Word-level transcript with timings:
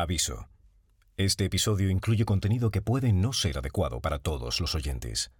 Aviso. 0.00 0.48
Este 1.16 1.46
episodio 1.46 1.90
incluye 1.90 2.24
contenido 2.24 2.70
que 2.70 2.80
puede 2.80 3.12
no 3.12 3.32
ser 3.32 3.58
adecuado 3.58 4.00
para 4.00 4.20
todos 4.20 4.60
los 4.60 4.76
oyentes. 4.76 5.32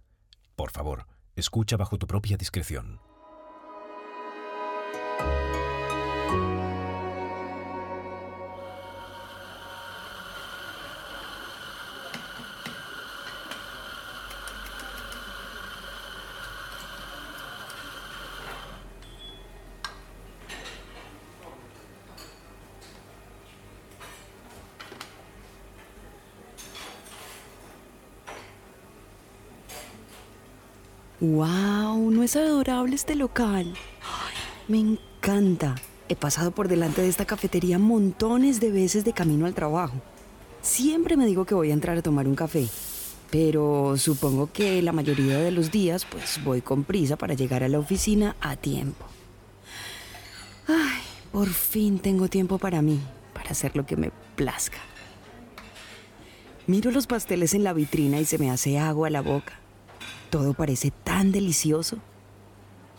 Por 0.57 0.71
favor, 0.71 1.07
escucha 1.37 1.77
bajo 1.77 1.97
tu 1.97 2.07
propia 2.07 2.35
discreción. 2.35 2.99
¡Wow! 31.21 32.11
¿No 32.11 32.23
es 32.23 32.37
adorable 32.37 32.95
este 32.95 33.15
local? 33.15 33.73
Me 34.69 34.79
encanta. 34.79 35.75
He 36.07 36.15
pasado 36.15 36.51
por 36.51 36.69
delante 36.69 37.01
de 37.01 37.09
esta 37.09 37.25
cafetería 37.25 37.77
montones 37.77 38.61
de 38.61 38.71
veces 38.71 39.03
de 39.03 39.11
camino 39.11 39.45
al 39.45 39.53
trabajo. 39.53 39.95
Siempre 40.61 41.17
me 41.17 41.25
digo 41.25 41.43
que 41.43 41.55
voy 41.55 41.71
a 41.71 41.73
entrar 41.73 41.97
a 41.97 42.01
tomar 42.01 42.25
un 42.25 42.35
café, 42.35 42.67
pero 43.31 43.97
supongo 43.97 44.49
que 44.51 44.81
la 44.81 44.93
mayoría 44.93 45.39
de 45.39 45.51
los 45.51 45.71
días 45.71 46.05
pues 46.05 46.41
voy 46.43 46.61
con 46.61 46.85
prisa 46.85 47.17
para 47.17 47.33
llegar 47.33 47.63
a 47.63 47.69
la 47.69 47.79
oficina 47.79 48.37
a 48.39 48.55
tiempo. 48.55 49.05
Ay, 50.67 51.01
por 51.33 51.49
fin 51.49 51.99
tengo 51.99 52.29
tiempo 52.29 52.59
para 52.59 52.81
mí, 52.81 52.99
para 53.33 53.51
hacer 53.51 53.75
lo 53.75 53.85
que 53.85 53.97
me 53.97 54.11
plazca. 54.35 54.79
Miro 56.65 56.91
los 56.91 57.07
pasteles 57.07 57.53
en 57.53 57.65
la 57.65 57.73
vitrina 57.73 58.21
y 58.21 58.25
se 58.25 58.37
me 58.37 58.49
hace 58.49 58.79
agua 58.79 59.07
a 59.07 59.11
la 59.11 59.21
boca. 59.21 59.59
Todo 60.29 60.53
parece 60.53 60.91
tan 60.91 61.31
delicioso. 61.31 61.97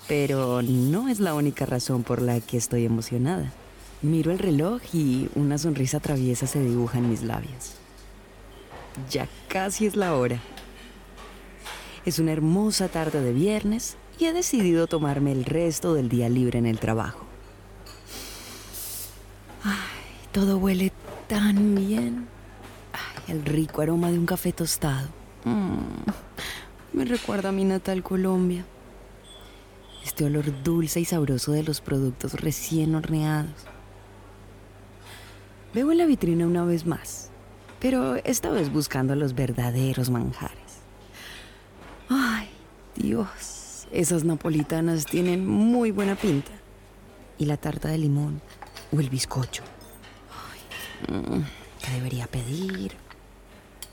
Pero 0.09 0.63
no 0.63 1.09
es 1.09 1.21
la 1.21 1.35
única 1.35 1.67
razón 1.67 2.03
por 2.03 2.23
la 2.23 2.41
que 2.41 2.57
estoy 2.57 2.85
emocionada. 2.85 3.53
Miro 4.03 4.33
el 4.33 4.39
reloj 4.39 4.81
y 4.93 5.29
una 5.35 5.59
sonrisa 5.59 6.01
traviesa 6.01 6.47
se 6.47 6.61
dibuja 6.61 6.99
en 6.99 7.11
mis 7.11 7.23
labios. 7.23 7.75
Ya 9.11 9.29
casi 9.49 9.87
es 9.87 9.95
la 9.95 10.15
hora. 10.15 10.41
Es 12.05 12.19
una 12.19 12.33
hermosa 12.33 12.89
tarde 12.89 13.21
de 13.21 13.33
viernes 13.33 13.97
y 14.19 14.25
he 14.25 14.33
decidido 14.33 14.87
tomarme 14.87 15.33
el 15.33 15.45
resto 15.45 15.95
del 15.95 16.09
día 16.09 16.29
libre 16.29 16.59
en 16.59 16.67
el 16.67 16.79
trabajo. 16.79 17.27
Ay, 19.63 19.75
todo 20.33 20.57
huele 20.57 20.93
tan 21.29 21.75
bien. 21.75 22.27
Ay, 22.93 23.35
el 23.35 23.45
rico 23.45 23.83
aroma 23.83 24.11
de 24.11 24.19
un 24.19 24.27
café 24.27 24.53
tostado. 24.53 25.09
Mm. 25.45 26.11
Me 26.93 27.05
recuerda 27.05 27.51
a 27.51 27.53
mi 27.53 27.65
natal 27.65 28.03
Colombia. 28.03 28.65
Este 30.05 30.25
olor 30.25 30.63
dulce 30.65 31.01
y 31.01 31.05
sabroso 31.05 31.53
de 31.53 31.63
los 31.63 31.81
productos 31.81 32.35
recién 32.35 32.95
horneados. 32.95 33.67
Veo 35.73 35.93
en 35.93 35.99
la 35.99 36.07
vitrina 36.07 36.47
una 36.47 36.65
vez 36.65 36.87
más, 36.87 37.31
pero 37.79 38.17
esta 38.17 38.51
vez 38.51 38.73
buscando 38.73 39.15
los 39.15 39.35
verdaderos 39.35 40.11
manjares. 40.11 40.81
Ay, 42.09 42.49
Dios, 42.97 43.87
esas 43.93 44.25
napolitanas 44.25 45.07
tienen 45.07 45.47
muy 45.47 45.93
buena 45.93 46.17
pinta. 46.17 46.51
Y 47.39 47.45
la 47.45 47.57
tarta 47.57 47.89
de 47.89 47.99
limón 47.99 48.43
o 48.93 48.99
el 48.99 49.09
bizcocho. 49.09 49.63
Ay, 51.09 51.45
¿Qué 51.83 51.93
debería 51.93 52.27
pedir? 52.27 52.97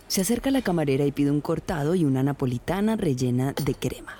Se 0.08 0.22
acerca 0.22 0.52
la 0.52 0.62
camarera 0.62 1.06
y 1.06 1.12
pide 1.12 1.32
un 1.32 1.42
cortado 1.42 1.94
y 1.94 2.06
una 2.06 2.24
napolitana 2.24 2.96
rellena 2.96 3.54
de 3.54 3.76
crema. 3.76 4.16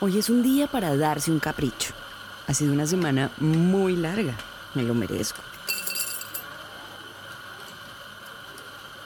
Hoy 0.00 0.18
es 0.18 0.30
un 0.30 0.42
día 0.42 0.68
para 0.68 0.96
darse 0.96 1.32
un 1.32 1.40
capricho. 1.40 1.94
Ha 2.46 2.54
sido 2.54 2.72
una 2.72 2.86
semana 2.86 3.32
muy 3.38 3.96
larga. 3.96 4.36
Me 4.74 4.84
lo 4.84 4.94
merezco. 4.94 5.40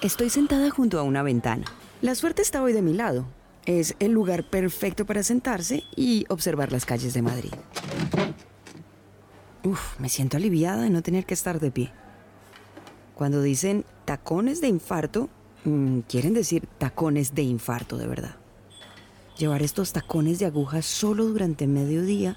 Estoy 0.03 0.29
sentada 0.29 0.71
junto 0.71 0.99
a 0.99 1.05
una 1.05 1.23
ventana. 1.23 1.65
La 2.03 2.15
suerte 2.15 2.43
está 2.43 2.63
hoy 2.63 2.75
de 2.75 2.83
mi 2.83 2.93
lado. 2.93 3.27
Es 3.65 3.95
el 3.99 4.13
lugar 4.13 4.45
perfecto 4.45 5.07
para 5.07 5.23
sentarse 5.23 5.85
y 5.97 6.27
observar 6.29 6.71
las 6.71 6.85
calles 6.85 7.15
de 7.15 7.23
Madrid. 7.23 7.53
Uf, 9.63 9.99
me 9.99 10.09
siento 10.09 10.37
aliviada 10.37 10.83
de 10.83 10.91
no 10.91 11.03
tener 11.03 11.25
que 11.25 11.35
estar 11.35 11.61
de 11.61 11.71
pie. 11.71 11.93
Cuando 13.15 13.43
dicen 13.43 13.85
tacones 14.07 14.61
de 14.61 14.69
infarto, 14.69 15.29
Mm, 15.65 16.01
quieren 16.01 16.33
decir 16.33 16.67
tacones 16.79 17.35
de 17.35 17.43
infarto 17.43 17.99
de 17.99 18.07
verdad. 18.07 18.37
Llevar 19.37 19.63
estos 19.63 19.93
tacones 19.93 20.39
de 20.39 20.47
aguja 20.47 20.83
solo 20.83 21.27
durante 21.27 21.67
mediodía 21.67 22.37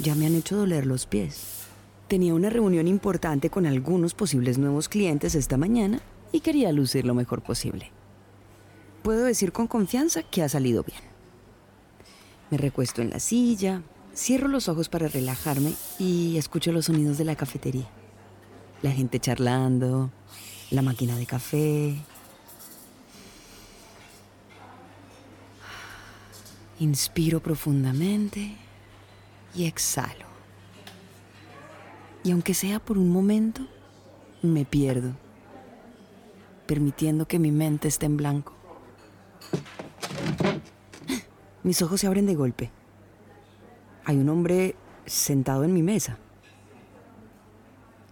ya 0.00 0.14
me 0.14 0.26
han 0.26 0.34
hecho 0.34 0.56
doler 0.56 0.86
los 0.86 1.06
pies. 1.06 1.66
Tenía 2.08 2.34
una 2.34 2.50
reunión 2.50 2.88
importante 2.88 3.50
con 3.50 3.66
algunos 3.66 4.14
posibles 4.14 4.58
nuevos 4.58 4.88
clientes 4.88 5.34
esta 5.34 5.56
mañana 5.56 6.00
y 6.32 6.40
quería 6.40 6.72
lucir 6.72 7.04
lo 7.04 7.14
mejor 7.14 7.42
posible. 7.42 7.90
Puedo 9.02 9.24
decir 9.24 9.52
con 9.52 9.66
confianza 9.66 10.22
que 10.22 10.42
ha 10.42 10.48
salido 10.48 10.82
bien. 10.82 11.00
Me 12.50 12.58
recuesto 12.58 13.00
en 13.00 13.10
la 13.10 13.20
silla, 13.20 13.82
cierro 14.14 14.48
los 14.48 14.68
ojos 14.68 14.88
para 14.88 15.08
relajarme 15.08 15.72
y 15.98 16.36
escucho 16.36 16.72
los 16.72 16.86
sonidos 16.86 17.16
de 17.16 17.24
la 17.24 17.36
cafetería. 17.36 17.88
La 18.82 18.90
gente 18.90 19.20
charlando, 19.20 20.10
la 20.70 20.82
máquina 20.82 21.16
de 21.16 21.26
café, 21.26 21.96
Inspiro 26.80 27.40
profundamente 27.40 28.56
y 29.54 29.66
exhalo. 29.66 30.24
Y 32.24 32.30
aunque 32.30 32.54
sea 32.54 32.80
por 32.80 32.96
un 32.96 33.10
momento, 33.10 33.66
me 34.40 34.64
pierdo, 34.64 35.12
permitiendo 36.66 37.28
que 37.28 37.38
mi 37.38 37.52
mente 37.52 37.86
esté 37.86 38.06
en 38.06 38.16
blanco. 38.16 38.54
Mis 41.62 41.82
ojos 41.82 42.00
se 42.00 42.06
abren 42.06 42.24
de 42.24 42.34
golpe. 42.34 42.70
Hay 44.06 44.16
un 44.16 44.30
hombre 44.30 44.74
sentado 45.04 45.64
en 45.64 45.74
mi 45.74 45.82
mesa. 45.82 46.16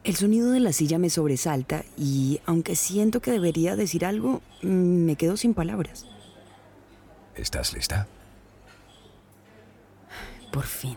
El 0.05 0.17
sonido 0.17 0.51
de 0.51 0.61
la 0.61 0.75
silla 0.75 0.99
me 0.99 1.09
sobresalta 1.09 1.85
y 1.97 2.41
aunque 2.45 2.77
siento 2.77 3.21
que 3.21 3.31
debería 3.31 3.77
decir 3.77 4.05
algo, 4.05 4.43
me 4.61 5.17
quedo 5.17 5.39
sin 5.39 5.55
palabras. 5.55 6.07
¿Estás 7.35 7.73
lista? 7.73 8.07
Por 10.59 10.67
fin. 10.67 10.97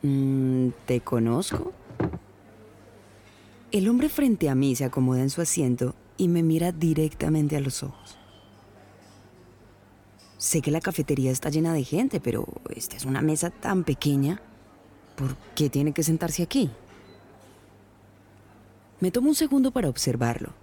Mm, 0.00 0.70
¿Te 0.86 1.02
conozco? 1.02 1.74
El 3.70 3.86
hombre 3.90 4.08
frente 4.08 4.48
a 4.48 4.54
mí 4.54 4.74
se 4.74 4.86
acomoda 4.86 5.20
en 5.20 5.28
su 5.28 5.42
asiento 5.42 5.94
y 6.16 6.28
me 6.28 6.42
mira 6.42 6.72
directamente 6.72 7.54
a 7.54 7.60
los 7.60 7.82
ojos. 7.82 8.16
Sé 10.38 10.62
que 10.62 10.70
la 10.70 10.80
cafetería 10.80 11.30
está 11.30 11.50
llena 11.50 11.74
de 11.74 11.84
gente, 11.84 12.18
pero 12.18 12.46
esta 12.74 12.96
es 12.96 13.04
una 13.04 13.20
mesa 13.20 13.50
tan 13.50 13.84
pequeña. 13.84 14.40
¿Por 15.14 15.36
qué 15.54 15.68
tiene 15.68 15.92
que 15.92 16.04
sentarse 16.04 16.42
aquí? 16.42 16.70
Me 19.00 19.10
tomo 19.10 19.28
un 19.28 19.34
segundo 19.34 19.70
para 19.70 19.90
observarlo. 19.90 20.54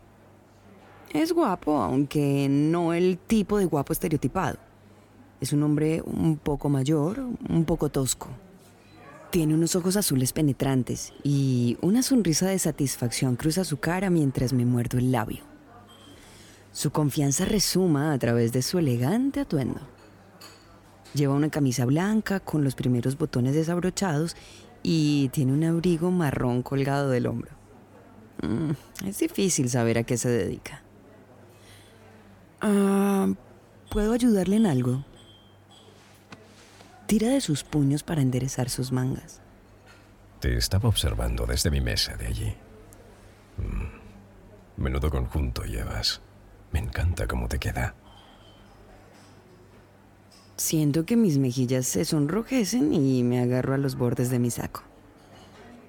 Es 1.13 1.31
guapo, 1.31 1.77
aunque 1.77 2.47
no 2.49 2.91
el 2.95 3.19
tipo 3.19 3.59
de 3.59 3.65
guapo 3.65 3.93
estereotipado. 3.93 4.57
Es 5.45 5.53
un 5.53 5.61
hombre 5.61 6.01
un 6.03 6.37
poco 6.37 6.69
mayor, 6.69 7.19
un 7.19 7.65
poco 7.65 7.89
tosco. 7.89 8.29
Tiene 9.29 9.53
unos 9.53 9.75
ojos 9.75 9.95
azules 9.95 10.33
penetrantes 10.33 11.13
y 11.21 11.77
una 11.81 12.01
sonrisa 12.01 12.47
de 12.47 12.57
satisfacción 12.57 13.35
cruza 13.35 13.63
su 13.63 13.77
cara 13.77 14.09
mientras 14.09 14.53
me 14.53 14.65
muerdo 14.65 14.97
el 14.97 15.11
labio. 15.11 15.43
Su 16.71 16.89
confianza 16.89 17.45
resuma 17.45 18.11
a 18.11 18.17
través 18.17 18.53
de 18.53 18.63
su 18.63 18.79
elegante 18.79 19.39
atuendo. 19.39 19.81
Lleva 21.13 21.35
una 21.35 21.51
camisa 21.51 21.85
blanca 21.85 22.39
con 22.39 22.63
los 22.63 22.73
primeros 22.73 23.15
botones 23.15 23.53
desabrochados 23.53 24.35
y 24.81 25.29
tiene 25.29 25.53
un 25.53 25.63
abrigo 25.63 26.09
marrón 26.09 26.63
colgado 26.63 27.11
del 27.11 27.27
hombro. 27.27 27.51
Mm, 28.41 28.71
es 29.07 29.19
difícil 29.19 29.69
saber 29.69 29.99
a 29.99 30.03
qué 30.05 30.17
se 30.17 30.29
dedica. 30.29 30.81
Ah, 32.61 33.27
¿Puedo 33.91 34.11
ayudarle 34.11 34.55
en 34.55 34.65
algo? 34.65 35.05
Tira 37.07 37.29
de 37.29 37.41
sus 37.41 37.63
puños 37.63 38.01
para 38.01 38.21
enderezar 38.21 38.69
sus 38.69 38.91
mangas. 38.91 39.41
Te 40.39 40.57
estaba 40.57 40.89
observando 40.89 41.45
desde 41.45 41.69
mi 41.69 41.79
mesa 41.79 42.17
de 42.17 42.27
allí. 42.27 42.55
Mm, 43.57 44.81
menudo 44.81 45.11
conjunto 45.11 45.63
llevas. 45.63 46.21
Me 46.71 46.79
encanta 46.79 47.27
cómo 47.27 47.47
te 47.47 47.59
queda. 47.59 47.95
Siento 50.57 51.05
que 51.05 51.15
mis 51.15 51.37
mejillas 51.37 51.85
se 51.85 52.05
sonrojecen 52.05 52.93
y 52.93 53.23
me 53.23 53.39
agarro 53.39 53.73
a 53.73 53.77
los 53.77 53.95
bordes 53.95 54.29
de 54.29 54.39
mi 54.39 54.49
saco. 54.49 54.81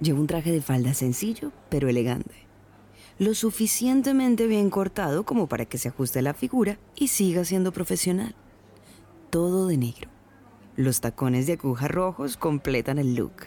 Llevo 0.00 0.20
un 0.20 0.26
traje 0.26 0.52
de 0.52 0.60
falda 0.60 0.92
sencillo, 0.92 1.52
pero 1.70 1.88
elegante. 1.88 2.46
lo 3.18 3.32
suficientemente 3.32 4.46
bien 4.46 4.68
cortado 4.68 5.24
como 5.24 5.48
para 5.48 5.64
que 5.64 5.78
se 5.78 5.88
ajuste 5.88 6.20
la 6.20 6.34
figura 6.34 6.78
y 6.94 7.08
siga 7.08 7.46
siendo 7.46 7.72
profesional. 7.72 8.34
Todo 9.30 9.68
de 9.68 9.78
negro. 9.78 10.15
Los 10.76 11.00
tacones 11.00 11.46
de 11.46 11.54
aguja 11.54 11.88
rojos 11.88 12.36
completan 12.36 12.98
el 12.98 13.14
look. 13.14 13.46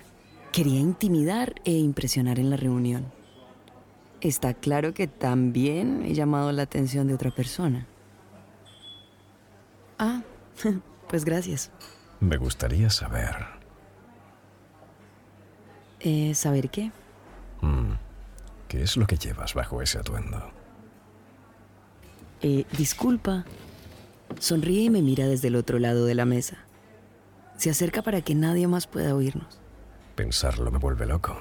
Quería 0.52 0.80
intimidar 0.80 1.54
e 1.64 1.72
impresionar 1.74 2.40
en 2.40 2.50
la 2.50 2.58
reunión. 2.58 3.06
Está 4.20 4.56
claro 4.56 4.96
que 4.96 5.08
también 5.08 6.04
he 6.06 6.16
llamado 6.16 6.52
la 6.52 6.64
atención 6.64 7.08
de 7.08 7.14
otra 7.14 7.30
persona. 7.30 7.86
Ah, 10.00 10.24
pues 11.08 11.24
gracias. 11.24 11.70
Me 12.20 12.38
gustaría 12.38 12.90
saber. 12.90 13.36
Eh, 16.00 16.34
¿Saber 16.34 16.70
qué? 16.70 16.92
Mm, 17.62 17.92
¿Qué 18.68 18.82
es 18.82 18.98
lo 18.98 19.06
que 19.06 19.18
llevas 19.18 19.54
bajo 19.54 19.82
ese 19.84 20.00
atuendo? 20.00 20.52
Eh, 22.42 22.66
disculpa. 22.76 23.46
Sonríe 24.40 24.84
y 24.84 24.90
me 24.90 25.02
mira 25.02 25.28
desde 25.28 25.50
el 25.50 25.56
otro 25.56 25.78
lado 25.78 26.06
de 26.06 26.16
la 26.16 26.26
mesa. 26.26 26.58
Se 27.60 27.70
acerca 27.70 28.02
para 28.02 28.22
que 28.22 28.36
nadie 28.36 28.70
más 28.70 28.88
pueda 28.88 29.14
oírnos. 29.14 29.60
Pensarlo 30.16 30.72
me 30.72 30.78
vuelve 30.80 31.06
loco. 31.06 31.36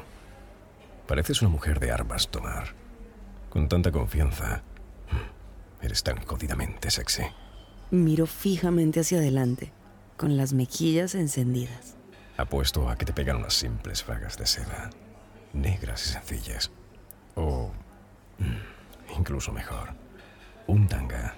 Pareces 1.07 1.43
una 1.43 1.49
mujer 1.49 1.79
de 1.79 1.93
armas 1.93 2.29
tomar. 2.29 2.75
Con 3.51 3.69
tanta 3.69 3.93
confianza. 3.93 4.63
Mm, 5.13 5.85
Eres 5.85 6.03
tan 6.03 6.21
jodidamente 6.25 6.91
sexy. 6.91 7.23
Miro 7.93 8.27
fijamente 8.27 8.99
hacia 8.99 9.19
adelante, 9.19 9.73
con 10.17 10.37
las 10.37 10.53
mejillas 10.55 11.15
encendidas. 11.15 11.95
Apuesto 12.37 12.89
a 12.89 12.97
que 12.97 13.07
te 13.07 13.13
pegan 13.13 13.37
unas 13.37 13.55
simples 13.55 14.03
fragas 14.03 14.37
de 14.39 14.47
seda, 14.47 14.91
negras 15.53 16.05
y 16.05 16.09
sencillas. 16.15 16.73
O, 17.37 17.71
mm, 18.39 19.17
incluso 19.17 19.53
mejor, 19.53 19.91
un 20.67 20.89
tanga 20.89 21.37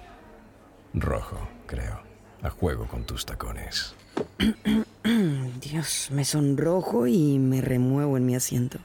rojo, 0.95 1.47
creo, 1.67 2.01
a 2.43 2.49
juego 2.49 2.87
con 2.87 3.03
tus 3.03 3.25
tacones. 3.25 3.93
Dios, 5.61 6.09
me 6.11 6.25
sonrojo 6.25 7.07
y 7.07 7.39
me 7.39 7.61
remuevo 7.61 8.17
en 8.17 8.25
mi 8.25 8.35
asiento. 8.35 8.79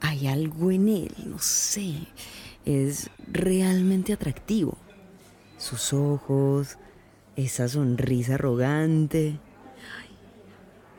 Hay 0.00 0.26
algo 0.26 0.70
en 0.70 0.88
él, 0.88 1.14
no 1.26 1.38
sé. 1.38 1.94
Es 2.64 3.10
realmente 3.26 4.12
atractivo. 4.12 4.76
Sus 5.58 5.92
ojos, 5.92 6.78
esa 7.36 7.68
sonrisa 7.68 8.34
arrogante. 8.34 9.38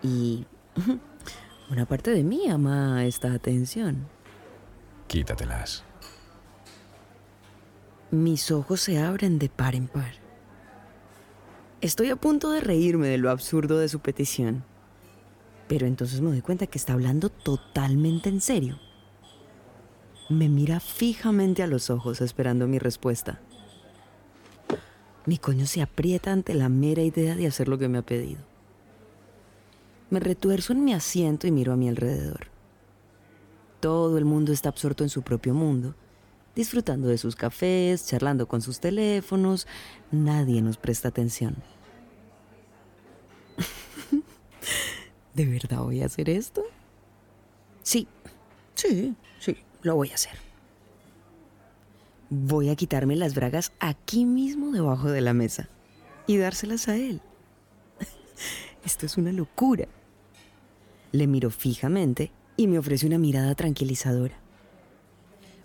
Y 0.01 0.45
una 1.69 1.85
parte 1.85 2.11
de 2.11 2.23
mí 2.23 2.49
ama 2.49 3.05
esta 3.05 3.33
atención. 3.33 4.07
Quítatelas. 5.07 5.83
Mis 8.11 8.49
ojos 8.51 8.81
se 8.81 8.99
abren 8.99 9.39
de 9.39 9.49
par 9.49 9.75
en 9.75 9.87
par. 9.87 10.24
Estoy 11.85 12.09
a 12.09 12.15
punto 12.15 12.49
de 12.49 12.61
reírme 12.61 13.09
de 13.09 13.19
lo 13.19 13.29
absurdo 13.29 13.77
de 13.77 13.89
su 13.89 13.99
petición. 13.99 14.63
Pero 15.67 15.85
entonces 15.85 16.19
me 16.19 16.31
doy 16.31 16.41
cuenta 16.41 16.65
que 16.65 16.79
está 16.79 16.93
hablando 16.93 17.29
totalmente 17.29 18.27
en 18.27 18.41
serio. 18.41 18.79
Me 20.27 20.49
mira 20.49 20.79
fijamente 20.79 21.61
a 21.61 21.67
los 21.67 21.91
ojos 21.91 22.21
esperando 22.21 22.65
mi 22.65 22.79
respuesta. 22.79 23.39
Mi 25.27 25.37
coño 25.37 25.67
se 25.67 25.83
aprieta 25.83 26.31
ante 26.31 26.55
la 26.55 26.69
mera 26.69 27.03
idea 27.03 27.35
de 27.35 27.45
hacer 27.45 27.67
lo 27.67 27.77
que 27.77 27.87
me 27.87 27.99
ha 27.99 28.01
pedido. 28.01 28.41
Me 30.09 30.19
retuerzo 30.19 30.73
en 30.73 30.83
mi 30.83 30.91
asiento 30.91 31.45
y 31.45 31.51
miro 31.51 31.71
a 31.71 31.77
mi 31.77 31.87
alrededor. 31.87 32.47
Todo 33.79 34.17
el 34.17 34.25
mundo 34.25 34.51
está 34.53 34.69
absorto 34.69 35.03
en 35.03 35.11
su 35.11 35.21
propio 35.21 35.53
mundo, 35.53 35.93
disfrutando 36.55 37.09
de 37.09 37.19
sus 37.19 37.35
cafés, 37.35 38.07
charlando 38.07 38.47
con 38.47 38.63
sus 38.63 38.79
teléfonos. 38.79 39.67
Nadie 40.09 40.63
nos 40.63 40.77
presta 40.77 41.09
atención. 41.09 41.74
¿De 45.35 45.45
verdad 45.45 45.79
voy 45.79 46.01
a 46.01 46.05
hacer 46.05 46.29
esto? 46.29 46.63
Sí, 47.83 48.07
sí, 48.73 49.13
sí, 49.39 49.57
lo 49.81 49.95
voy 49.95 50.11
a 50.11 50.15
hacer. 50.15 50.31
Voy 52.29 52.69
a 52.69 52.75
quitarme 52.77 53.17
las 53.17 53.35
bragas 53.35 53.73
aquí 53.79 54.25
mismo 54.25 54.71
debajo 54.71 55.11
de 55.11 55.19
la 55.19 55.33
mesa 55.33 55.67
y 56.25 56.37
dárselas 56.37 56.87
a 56.87 56.95
él. 56.95 57.21
Esto 58.85 59.05
es 59.05 59.17
una 59.17 59.33
locura. 59.33 59.87
Le 61.11 61.27
miro 61.27 61.51
fijamente 61.51 62.31
y 62.55 62.67
me 62.67 62.79
ofrece 62.79 63.05
una 63.05 63.19
mirada 63.19 63.55
tranquilizadora. 63.55 64.37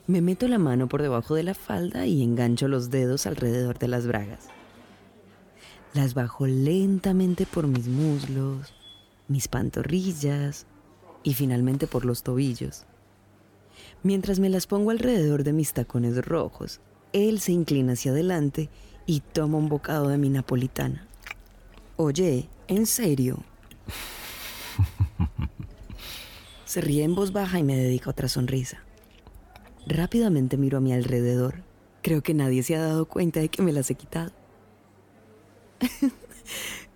Me 0.09 0.21
meto 0.21 0.49
la 0.49 0.59
mano 0.59 0.89
por 0.89 1.01
debajo 1.01 1.37
de 1.37 1.45
la 1.45 1.55
falda 1.55 2.07
y 2.07 2.25
engancho 2.25 2.67
los 2.67 2.91
dedos 2.91 3.27
alrededor 3.27 3.79
de 3.79 3.87
las 3.87 4.09
bragas. 4.09 4.49
Las 5.95 6.15
bajo 6.15 6.49
lentamente 6.49 7.47
por 7.47 7.69
mis 7.69 7.87
muslos, 7.87 8.75
mis 9.31 9.49
pantorrillas 9.49 10.67
y 11.23 11.35
finalmente 11.35 11.87
por 11.87 12.05
los 12.05 12.23
tobillos. 12.23 12.85
Mientras 14.03 14.41
me 14.41 14.49
las 14.49 14.67
pongo 14.67 14.91
alrededor 14.91 15.45
de 15.45 15.53
mis 15.53 15.73
tacones 15.73 16.23
rojos, 16.25 16.81
él 17.13 17.41
se 17.41 17.53
inclina 17.53 17.93
hacia 17.93 18.11
adelante 18.11 18.69
y 19.07 19.21
toma 19.21 19.59
un 19.59 19.69
bocado 19.69 20.09
de 20.09 20.19
mi 20.19 20.29
napolitana. 20.29 21.07
Oye, 21.97 22.49
¿en 22.67 22.87
serio? 22.87 23.39
Se 26.65 26.81
ríe 26.81 27.05
en 27.05 27.15
voz 27.15 27.33
baja 27.33 27.59
y 27.59 27.63
me 27.63 27.77
dedica 27.77 28.11
otra 28.11 28.29
sonrisa. 28.29 28.83
Rápidamente 29.87 30.57
miro 30.57 30.79
a 30.79 30.81
mi 30.81 30.93
alrededor. 30.93 31.63
Creo 32.03 32.23
que 32.23 32.35
nadie 32.35 32.63
se 32.63 32.77
ha 32.77 32.83
dado 32.83 33.07
cuenta 33.07 33.41
de 33.41 33.49
que 33.49 33.63
me 33.63 33.73
las 33.73 33.91
he 33.91 33.95
quitado. 33.95 34.33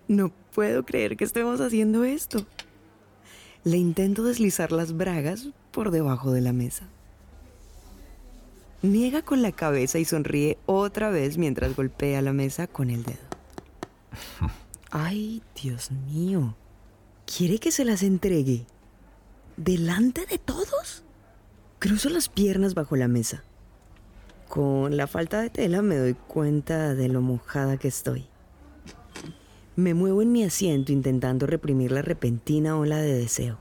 No 0.09 0.31
puedo 0.55 0.85
creer 0.85 1.17
que 1.17 1.25
estemos 1.25 1.61
haciendo 1.61 2.05
esto. 2.05 2.47
Le 3.65 3.77
intento 3.77 4.25
deslizar 4.25 4.73
las 4.73 4.97
bragas 4.97 5.49
por 5.71 5.91
debajo 5.91 6.33
de 6.33 6.41
la 6.41 6.53
mesa. 6.53 6.89
Niega 8.83 9.23
con 9.23 9.41
la 9.41 9.53
cabeza 9.53 9.99
y 9.99 10.05
sonríe 10.05 10.59
otra 10.67 11.09
vez 11.09 11.39
mientras 11.39 11.75
golpea 11.75 12.21
la 12.21 12.35
mesa 12.35 12.67
con 12.67 12.91
el 12.91 13.03
dedo. 13.03 13.17
Ay, 14.91 15.43
Dios 15.61 15.91
mío. 15.91 16.55
¿Quiere 17.25 17.59
que 17.59 17.73
se 17.73 17.87
las 17.87 18.03
entregue? 18.03 18.67
¿Delante 19.57 20.27
de 20.27 20.37
todos? 20.37 21.03
Cruzo 21.79 22.11
las 22.11 22.29
piernas 22.29 22.75
bajo 22.75 22.97
la 22.97 23.09
mesa. 23.09 23.43
Con 24.49 24.97
la 24.97 25.07
falta 25.07 25.41
de 25.41 25.51
tela 25.51 25.81
me 25.81 25.97
doy 25.97 26.15
cuenta 26.15 26.95
de 26.95 27.09
lo 27.09 27.23
mojada 27.23 27.79
que 27.79 27.89
estoy. 27.89 28.27
Me 29.77 29.93
muevo 29.93 30.23
en 30.23 30.31
mi 30.31 30.45
asiento 30.45 30.93
intentando 30.93 31.47
reprimir 31.47 31.91
la 31.91 32.01
repentina 32.01 32.79
ola 32.79 32.99
de 32.99 33.13
deseo. 33.15 33.59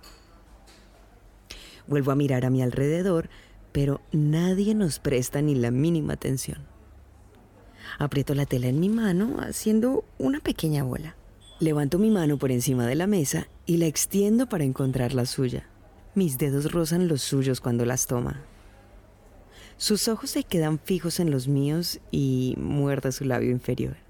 Vuelvo 1.88 2.12
a 2.12 2.16
mirar 2.16 2.46
a 2.46 2.52
mi 2.52 2.62
alrededor, 2.62 3.30
pero 3.72 4.00
nadie 4.12 4.76
nos 4.76 5.00
presta 5.00 5.42
ni 5.42 5.56
la 5.56 5.72
mínima 5.72 6.14
atención. 6.14 6.60
Aprieto 7.98 8.36
la 8.36 8.46
tela 8.46 8.68
en 8.68 8.80
mi 8.80 8.90
mano 8.90 9.38
haciendo 9.40 10.06
una 10.20 10.40
pequeña 10.40 10.84
bola. 10.84 11.16
Levanto 11.60 11.98
mi 11.98 12.12
mano 12.12 12.38
por 12.38 12.52
encima 12.52 12.86
de 12.86 12.96
la 12.96 13.08
mesa 13.08 13.48
y 13.66 13.78
la 13.78 13.88
extiendo 13.88 14.48
para 14.48 14.66
encontrar 14.66 15.16
la 15.16 15.26
suya. 15.26 15.68
Mis 16.14 16.38
dedos 16.38 16.72
rozan 16.72 17.08
los 17.08 17.24
suyos 17.24 17.60
cuando 17.60 17.86
las 17.86 18.06
toma. 18.06 18.44
Sus 19.78 20.08
ojos 20.08 20.30
se 20.30 20.44
quedan 20.44 20.78
fijos 20.78 21.20
en 21.20 21.32
los 21.32 21.48
míos 21.48 22.00
y 22.12 22.54
muerde 22.58 23.12
su 23.12 23.26
labio 23.26 23.50
inferior. 23.50 24.03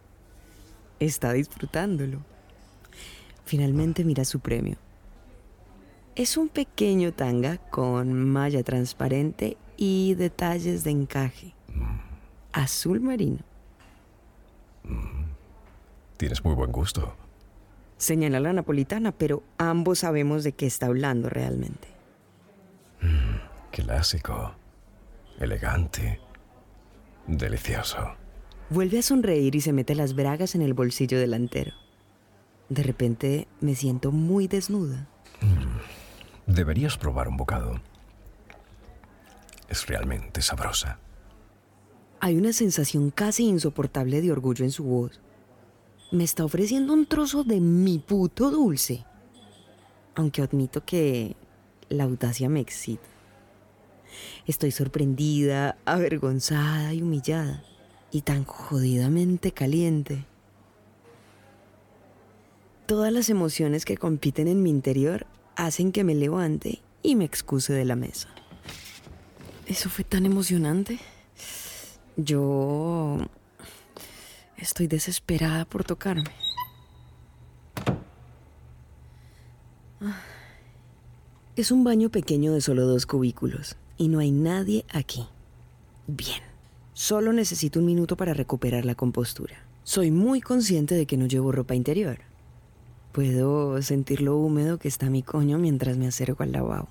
Está 1.00 1.34
disfrutándolo. 1.34 2.20
Finalmente 3.46 4.04
mira 4.04 4.26
su 4.26 4.40
premio. 4.40 4.78
Es 6.16 6.38
un 6.38 6.50
pequeño 6.50 7.12
tanga 7.12 7.58
con 7.58 8.14
malla 8.14 8.64
transparente 8.64 9.58
y 9.78 10.14
detalles 10.14 10.84
de 10.84 10.92
encaje. 10.92 11.54
Azul 12.52 13.02
marino. 13.02 13.40
Tienes 16.18 16.44
muy 16.46 16.54
buen 16.54 16.72
gusto. 16.72 17.16
Señala 17.98 18.40
la 18.40 18.54
napolitana, 18.54 19.12
pero 19.12 19.44
ambos 19.58 20.00
sabemos 20.00 20.44
de 20.44 20.52
qué 20.52 20.68
está 20.68 20.86
hablando 20.88 21.30
realmente. 21.30 21.88
Clásico. 23.72 24.54
Elegante. 25.40 26.20
Delicioso. 27.26 28.23
Vuelve 28.74 28.98
a 28.98 29.01
sonreír 29.03 29.53
y 29.53 29.62
se 29.62 29.72
mete 29.72 29.94
las 29.94 30.15
bragas 30.15 30.56
en 30.56 30.63
el 30.63 30.74
bolsillo 30.74 31.20
delantero. 31.20 31.74
De 32.70 32.82
repente 32.82 33.48
me 33.62 33.75
siento 33.75 34.12
muy 34.12 34.48
desnuda. 34.48 35.08
Deberías 36.48 36.98
probar 36.98 37.27
un 37.27 37.38
bocado. 37.38 37.80
Es 39.70 39.86
realmente 39.86 40.42
sabrosa. 40.42 40.98
Hay 42.20 42.36
una 42.36 42.51
sensación 42.51 43.12
casi 43.12 43.46
insoportable 43.46 44.24
de 44.24 44.32
orgullo 44.32 44.65
en 44.65 44.72
su 44.72 44.86
voz. 44.86 45.22
Me 46.12 46.24
está 46.24 46.44
ofreciendo 46.44 46.94
un 46.94 47.06
trozo 47.06 47.44
de 47.44 47.60
mi 47.60 48.00
puto 48.00 48.50
dulce. 48.50 49.06
Aunque 50.15 50.42
admito 50.42 50.84
que 50.84 51.36
la 51.89 52.06
audacia 52.06 52.50
me 52.50 52.62
excita. 52.62 53.08
Estoy 54.48 54.72
sorprendida, 54.72 55.77
avergonzada 55.86 56.92
y 56.96 57.03
humillada. 57.03 57.63
Y 58.13 58.22
tan 58.22 58.46
jodidamente 58.46 59.51
caliente. 59.51 60.25
Todas 62.86 63.12
las 63.12 63.29
emociones 63.29 63.86
que 63.86 63.98
compiten 63.98 64.48
en 64.48 64.62
mi 64.62 64.70
interior 64.70 65.25
hacen 65.55 65.91
que 65.91 66.03
me 66.03 66.13
levante 66.13 66.84
y 67.01 67.15
me 67.15 67.25
excuse 67.25 67.74
de 67.74 67.86
la 67.86 67.96
mesa. 67.96 68.29
Eso 69.65 69.89
fue 69.89 70.03
tan 70.03 70.27
emocionante. 70.27 71.00
Yo 72.15 73.17
estoy 74.58 74.86
desesperada 74.86 75.65
por 75.65 75.84
tocarme. 75.84 76.29
Es 81.55 81.72
un 81.72 81.84
baño 81.84 82.10
pequeño 82.10 82.53
de 82.53 82.62
solo 82.62 82.86
dos 82.86 83.08
cubículos 83.08 83.75
y 83.98 84.08
no 84.10 84.20
hay 84.20 84.29
nadie 84.29 84.86
aquí. 84.91 85.25
Bien, 86.05 86.53
solo 86.94 87.34
necesito 87.34 87.80
un 87.80 87.86
minuto 87.86 88.18
para 88.18 88.34
recuperar 88.34 88.86
la 88.86 88.96
compostura. 88.96 89.56
Soy 89.84 90.12
muy 90.12 90.42
consciente 90.42 90.96
de 90.96 91.06
que 91.06 91.18
no 91.18 91.26
llevo 91.26 91.52
ropa 91.52 91.76
interior. 91.76 92.20
Puedo 93.12 93.82
sentir 93.82 94.22
lo 94.22 94.38
húmedo 94.38 94.80
que 94.80 94.88
está 94.88 95.10
mi 95.10 95.22
coño 95.22 95.60
mientras 95.60 95.98
me 95.98 96.08
acerco 96.08 96.44
al 96.44 96.52
lavabo. 96.52 96.88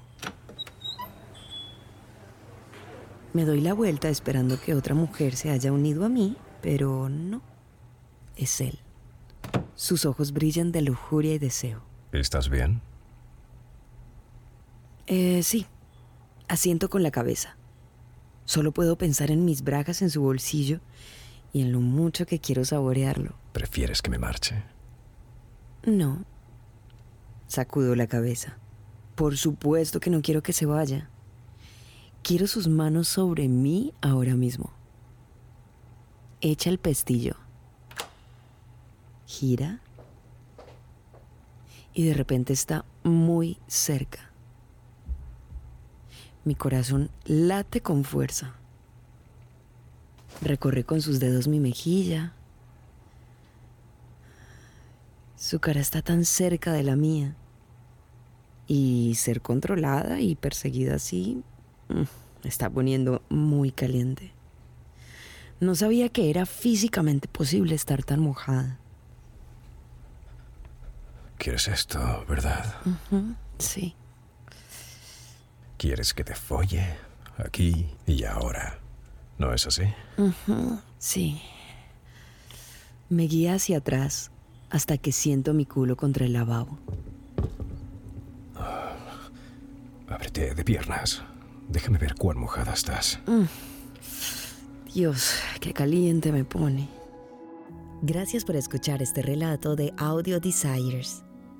Me 3.33 3.45
doy 3.47 3.63
la 3.63 3.73
vuelta 3.73 4.11
esperando 4.11 4.61
que 4.61 4.75
otra 4.75 4.95
mujer 4.95 5.37
se 5.37 5.51
haya 5.51 5.73
unido 5.73 6.05
a 6.05 6.09
mí, 6.09 6.37
pero 6.61 7.09
no. 7.09 7.41
Es 8.37 8.61
él. 8.61 8.79
Sus 9.75 10.05
ojos 10.05 10.33
brillan 10.33 10.71
de 10.71 10.83
lujuria 10.83 11.35
y 11.35 11.39
deseo. 11.39 11.83
¿Estás 12.13 12.51
bien? 12.51 12.83
Eh, 15.07 15.43
sí. 15.43 15.67
Asiento 16.47 16.91
con 16.91 17.03
la 17.03 17.11
cabeza. 17.11 17.57
Solo 18.45 18.73
puedo 18.73 18.97
pensar 18.97 19.31
en 19.31 19.45
mis 19.45 19.63
bragas 19.63 20.03
en 20.03 20.11
su 20.11 20.23
bolsillo 20.23 20.81
y 21.53 21.63
en 21.63 21.73
lo 21.73 21.81
mucho 21.81 22.27
que 22.27 22.41
quiero 22.41 22.65
saborearlo. 22.65 23.35
¿Prefieres 23.53 24.03
que 24.03 24.11
me 24.11 24.19
marche? 24.19 24.63
No. 25.85 26.25
Sacudo 27.47 27.95
la 27.95 28.07
cabeza. 28.07 28.59
Por 29.15 29.37
supuesto 29.37 30.01
que 30.01 30.11
no 30.11 30.23
quiero 30.23 30.43
que 30.43 30.53
se 30.53 30.67
vaya. 30.67 31.09
Quiero 32.23 32.47
sus 32.47 32.69
manos 32.69 33.09
sobre 33.09 33.49
mí 33.49 33.93
ahora 34.01 34.35
mismo. 34.35 34.73
Echa 36.41 36.71
el 36.71 36.79
pestillo. 36.79 37.37
Gira. 39.27 39.81
Y 41.95 42.05
de 42.05 42.15
repente 42.15 42.53
está 42.53 42.85
muy 43.03 43.59
cerca. 43.67 44.32
Mi 46.45 46.55
corazón 46.55 47.11
late 47.25 47.81
con 47.81 48.05
fuerza. 48.05 48.55
Recorre 50.41 50.85
con 50.85 51.01
sus 51.01 51.21
dedos 51.21 51.47
mi 51.47 51.61
mejilla. 51.61 52.33
Su 55.37 55.61
cara 55.61 55.81
está 55.81 56.03
tan 56.03 56.25
cerca 56.25 56.73
de 56.73 56.83
la 56.83 56.97
mía. 56.97 57.37
Y 58.67 59.15
ser 59.17 59.41
controlada 59.43 60.21
y 60.21 60.35
perseguida 60.35 60.97
así 60.97 61.43
me 61.89 62.03
mm, 62.03 62.07
está 62.45 62.71
poniendo 62.71 63.23
muy 63.29 63.71
caliente. 63.71 64.33
No 65.61 65.75
sabía 65.75 66.09
que 66.09 66.31
era 66.31 66.47
físicamente 66.47 67.29
posible 67.29 67.75
estar 67.75 68.03
tan 68.03 68.21
mojada. 68.21 68.79
¿Quieres 71.39 71.69
esto, 71.69 72.25
verdad? 72.29 72.75
sí. 73.59 73.95
¿Quieres 75.83 76.15
que 76.15 76.23
te 76.23 76.37
folle 76.37 76.87
aquí 77.39 77.89
y 78.07 78.23
ahora? 78.23 78.79
¿No 79.37 79.53
es 79.53 79.67
así? 79.67 79.83
Sí. 81.01 81.43
Me 83.09 83.25
guía 83.25 83.55
hacia 83.55 83.79
atrás 83.79 84.31
hasta 84.71 84.97
que 84.97 85.11
siento 85.11 85.55
mi 85.55 85.67
culo 85.67 85.97
contra 85.97 86.25
el 86.25 86.35
lavabo. 86.35 86.79
ábrete 90.07 90.55
de 90.55 90.63
piernas. 90.63 91.25
Déjame 91.69 91.99
ver 91.99 92.15
cuán 92.15 92.39
mojada 92.39 92.75
estás. 92.75 93.19
Mm. 93.27 93.47
Dios, 94.95 95.35
qué 95.61 95.73
caliente 95.73 96.31
me 96.31 96.45
pone. 96.45 96.89
Gracias 98.03 98.45
por 98.45 98.55
escuchar 98.55 99.03
este 99.03 99.21
relato 99.21 99.75
de 99.75 99.93
Audio 99.99 100.39
Desires. 100.39 101.25